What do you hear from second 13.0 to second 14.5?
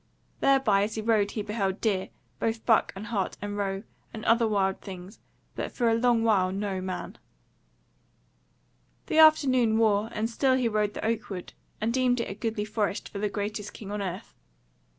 for the greatest king on earth.